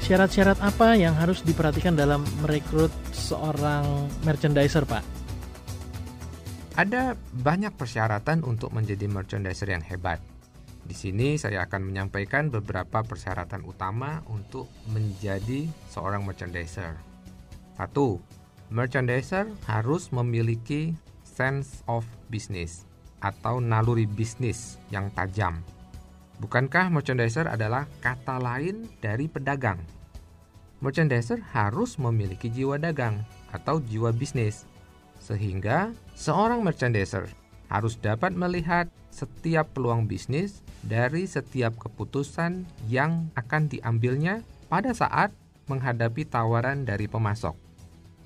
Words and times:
Syarat-syarat 0.00 0.64
apa 0.64 0.96
yang 0.96 1.12
harus 1.12 1.44
diperhatikan 1.44 1.92
dalam 1.92 2.24
merekrut 2.40 2.88
seorang 3.12 4.08
merchandiser, 4.24 4.88
Pak? 4.88 5.04
Ada 6.80 7.20
banyak 7.36 7.76
persyaratan 7.76 8.48
untuk 8.48 8.72
menjadi 8.72 9.12
merchandiser 9.12 9.68
yang 9.68 9.84
hebat. 9.84 10.24
Di 10.80 10.96
sini 10.96 11.36
saya 11.36 11.68
akan 11.68 11.92
menyampaikan 11.92 12.48
beberapa 12.48 13.04
persyaratan 13.04 13.60
utama 13.68 14.24
untuk 14.32 14.72
menjadi 14.88 15.68
seorang 15.92 16.24
merchandiser. 16.24 16.96
Satu, 17.76 18.24
merchandiser 18.72 19.52
harus 19.68 20.08
memiliki 20.16 20.96
sense 21.28 21.84
of 21.84 22.08
business 22.32 22.88
atau 23.20 23.60
naluri 23.62 24.04
bisnis 24.04 24.80
yang 24.92 25.08
tajam. 25.12 25.60
Bukankah 26.36 26.92
merchandiser 26.92 27.48
adalah 27.48 27.88
kata 28.04 28.36
lain 28.36 28.84
dari 29.00 29.24
pedagang? 29.24 29.80
Merchandiser 30.84 31.40
harus 31.56 31.96
memiliki 31.96 32.52
jiwa 32.52 32.76
dagang 32.76 33.24
atau 33.48 33.80
jiwa 33.80 34.12
bisnis, 34.12 34.68
sehingga 35.16 35.96
seorang 36.12 36.60
merchandiser 36.60 37.24
harus 37.72 37.96
dapat 37.96 38.36
melihat 38.36 38.86
setiap 39.08 39.72
peluang 39.72 40.04
bisnis 40.04 40.60
dari 40.84 41.24
setiap 41.24 41.74
keputusan 41.80 42.68
yang 42.86 43.32
akan 43.34 43.72
diambilnya 43.72 44.44
pada 44.68 44.92
saat 44.92 45.32
menghadapi 45.66 46.28
tawaran 46.28 46.84
dari 46.84 47.08
pemasok. 47.08 47.56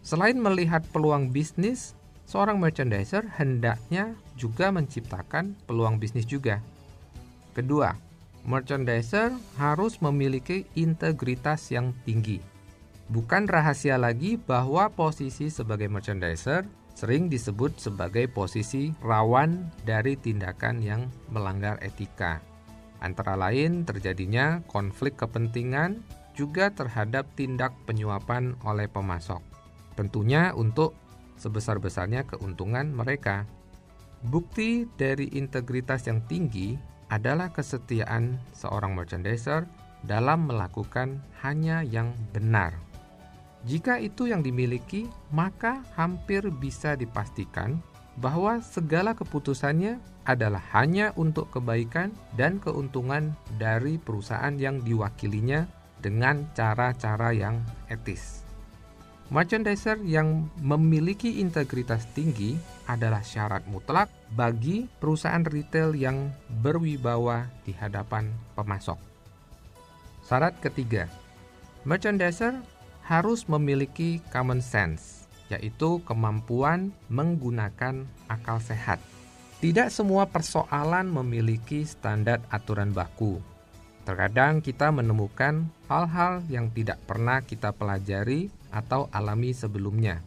Selain 0.03 0.37
melihat 0.37 0.83
peluang 0.91 1.31
bisnis, 1.31 1.95
seorang 2.31 2.63
merchandiser 2.63 3.27
hendaknya 3.35 4.15
juga 4.39 4.71
menciptakan 4.71 5.59
peluang 5.67 5.99
bisnis 5.99 6.23
juga. 6.23 6.63
Kedua, 7.51 7.91
merchandiser 8.47 9.35
harus 9.59 9.99
memiliki 9.99 10.63
integritas 10.79 11.75
yang 11.75 11.91
tinggi. 12.07 12.39
Bukan 13.11 13.51
rahasia 13.51 13.99
lagi 13.99 14.39
bahwa 14.39 14.87
posisi 14.95 15.51
sebagai 15.51 15.91
merchandiser 15.91 16.63
sering 16.95 17.27
disebut 17.27 17.75
sebagai 17.83 18.31
posisi 18.31 18.95
rawan 19.03 19.67
dari 19.83 20.15
tindakan 20.15 20.79
yang 20.79 21.11
melanggar 21.35 21.83
etika. 21.83 22.39
Antara 23.03 23.35
lain 23.35 23.83
terjadinya 23.83 24.63
konflik 24.71 25.19
kepentingan 25.19 25.99
juga 26.39 26.71
terhadap 26.71 27.27
tindak 27.35 27.75
penyuapan 27.91 28.55
oleh 28.63 28.87
pemasok. 28.87 29.43
Tentunya 29.99 30.55
untuk 30.55 30.95
sebesar-besarnya 31.41 32.29
keuntungan 32.29 32.93
mereka. 32.93 33.49
Bukti 34.21 34.85
dari 35.01 35.33
integritas 35.33 36.05
yang 36.05 36.21
tinggi 36.29 36.77
adalah 37.09 37.49
kesetiaan 37.49 38.37
seorang 38.53 38.93
merchandiser 38.93 39.65
dalam 40.05 40.45
melakukan 40.47 41.25
hanya 41.41 41.81
yang 41.81 42.13
benar 42.37 42.77
jika 43.69 44.01
itu 44.01 44.25
yang 44.25 44.41
dimiliki, 44.41 45.05
maka 45.29 45.85
hampir 45.93 46.49
bisa 46.49 46.97
dipastikan 46.97 47.77
bahwa 48.17 48.65
segala 48.65 49.13
keputusannya 49.13 50.01
adalah 50.25 50.61
hanya 50.73 51.13
untuk 51.17 51.53
kebaikan 51.53 52.13
dan 52.41 52.57
keuntungan 52.57 53.37
dari 53.61 54.01
perusahaan 54.01 54.57
yang 54.57 54.81
diwakilinya 54.81 55.69
dengan 56.01 56.49
cara-cara 56.57 57.37
yang 57.37 57.61
etis. 57.93 58.49
Merchandiser 59.31 60.03
yang 60.03 60.51
memiliki 60.59 61.39
integritas 61.39 62.03
tinggi 62.19 62.59
adalah 62.91 63.23
syarat 63.23 63.63
mutlak 63.71 64.11
bagi 64.35 64.91
perusahaan 64.99 65.47
retail 65.47 65.95
yang 65.95 66.35
berwibawa 66.59 67.47
di 67.63 67.71
hadapan 67.71 68.35
pemasok. 68.59 68.99
Syarat 70.27 70.59
ketiga, 70.59 71.07
merchandiser 71.87 72.59
harus 73.07 73.47
memiliki 73.47 74.19
common 74.35 74.59
sense, 74.59 75.31
yaitu 75.47 76.03
kemampuan 76.03 76.91
menggunakan 77.07 78.11
akal 78.27 78.59
sehat. 78.59 78.99
Tidak 79.63 79.95
semua 79.95 80.27
persoalan 80.27 81.07
memiliki 81.07 81.87
standar 81.87 82.43
aturan 82.51 82.91
baku. 82.91 83.39
Terkadang 84.11 84.59
kita 84.59 84.91
menemukan 84.91 85.71
hal-hal 85.87 86.43
yang 86.51 86.67
tidak 86.75 86.99
pernah 87.07 87.47
kita 87.47 87.71
pelajari 87.71 88.51
atau 88.75 89.07
alami 89.15 89.55
sebelumnya. 89.55 90.19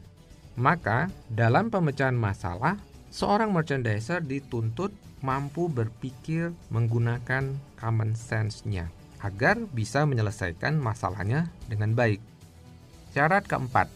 Maka, 0.55 1.11
dalam 1.27 1.67
pemecahan 1.67 2.15
masalah, 2.15 2.79
seorang 3.11 3.51
merchandiser 3.51 4.23
dituntut 4.23 4.95
mampu 5.19 5.67
berpikir 5.67 6.55
menggunakan 6.71 7.59
common 7.75 8.15
sense-nya 8.15 8.87
agar 9.19 9.59
bisa 9.75 10.07
menyelesaikan 10.07 10.79
masalahnya 10.79 11.51
dengan 11.67 11.91
baik. 11.91 12.23
Syarat 13.11 13.43
keempat, 13.51 13.91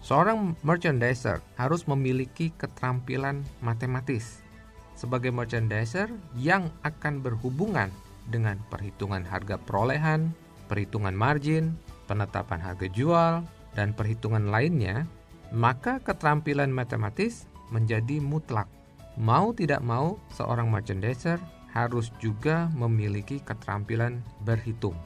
seorang 0.00 0.56
merchandiser 0.64 1.44
harus 1.60 1.84
memiliki 1.84 2.56
keterampilan 2.56 3.44
matematis. 3.60 4.40
Sebagai 4.96 5.28
merchandiser 5.28 6.08
yang 6.40 6.72
akan 6.80 7.20
berhubungan 7.20 7.92
dengan 8.30 8.58
perhitungan 8.70 9.22
harga 9.22 9.58
perolehan, 9.60 10.34
perhitungan 10.66 11.14
margin, 11.14 11.78
penetapan 12.10 12.58
harga 12.62 12.86
jual, 12.90 13.46
dan 13.74 13.92
perhitungan 13.92 14.50
lainnya, 14.50 15.04
maka 15.54 16.02
keterampilan 16.02 16.72
matematis 16.72 17.46
menjadi 17.70 18.18
mutlak. 18.18 18.66
Mau 19.16 19.52
tidak 19.56 19.80
mau, 19.80 20.20
seorang 20.34 20.68
merchandiser 20.68 21.40
harus 21.72 22.08
juga 22.20 22.72
memiliki 22.72 23.40
keterampilan 23.44 24.20
berhitung. 24.44 24.96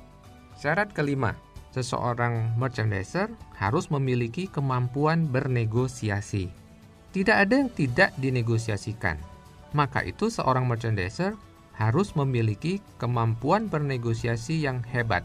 Syarat 0.55 0.95
kelima, 0.95 1.35
seseorang 1.75 2.55
merchandiser 2.59 3.31
harus 3.59 3.91
memiliki 3.91 4.47
kemampuan 4.51 5.27
bernegosiasi. 5.31 6.51
Tidak 7.11 7.37
ada 7.37 7.55
yang 7.59 7.71
tidak 7.75 8.15
dinegosiasikan. 8.23 9.19
Maka 9.75 10.03
itu 10.07 10.31
seorang 10.31 10.67
merchandiser 10.67 11.35
harus 11.81 12.13
memiliki 12.13 12.85
kemampuan 13.01 13.73
bernegosiasi 13.73 14.61
yang 14.61 14.85
hebat. 14.93 15.25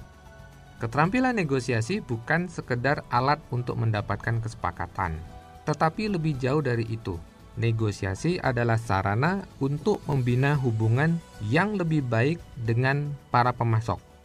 Keterampilan 0.79 1.35
negosiasi 1.35 1.99
bukan 1.99 2.47
sekedar 2.47 3.03
alat 3.11 3.43
untuk 3.51 3.75
mendapatkan 3.75 4.39
kesepakatan, 4.39 5.19
tetapi 5.67 6.07
lebih 6.07 6.39
jauh 6.39 6.63
dari 6.63 6.87
itu. 6.87 7.19
Negosiasi 7.59 8.39
adalah 8.39 8.79
sarana 8.79 9.43
untuk 9.59 9.99
membina 10.07 10.55
hubungan 10.59 11.19
yang 11.47 11.75
lebih 11.75 12.03
baik 12.03 12.39
dengan 12.55 13.15
para 13.31 13.55
pemasok 13.55 14.15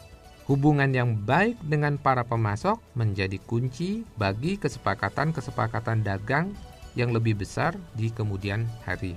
Hubungan 0.50 0.90
yang 0.90 1.14
baik 1.14 1.62
dengan 1.62 1.94
para 1.94 2.26
pemasok 2.26 2.82
menjadi 2.98 3.38
kunci 3.38 4.02
bagi 4.18 4.58
kesepakatan-kesepakatan 4.58 6.02
dagang 6.02 6.50
yang 6.98 7.14
lebih 7.14 7.38
besar 7.38 7.78
di 7.94 8.10
kemudian 8.10 8.66
hari. 8.82 9.14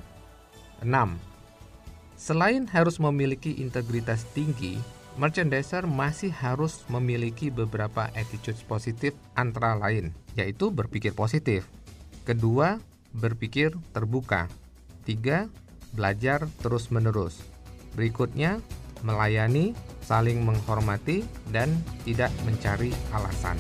6. 0.86 1.33
Selain 2.16 2.70
harus 2.70 3.02
memiliki 3.02 3.58
integritas 3.60 4.24
tinggi, 4.32 4.80
merchandiser 5.18 5.86
masih 5.86 6.34
harus 6.34 6.86
memiliki 6.90 7.54
beberapa 7.54 8.10
attitude 8.18 8.58
positif 8.66 9.14
antara 9.38 9.78
lain, 9.78 10.14
yaitu 10.34 10.74
berpikir 10.74 11.14
positif. 11.14 11.68
Kedua, 12.24 12.80
berpikir 13.14 13.76
terbuka. 13.94 14.50
Tiga, 15.06 15.52
belajar 15.94 16.48
terus-menerus. 16.64 17.38
Berikutnya, 17.94 18.58
melayani, 19.06 19.78
saling 20.02 20.42
menghormati, 20.42 21.22
dan 21.54 21.70
tidak 22.08 22.34
mencari 22.48 22.90
alasan. 23.14 23.60